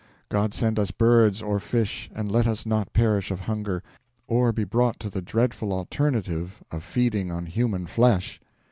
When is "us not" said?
2.47-2.91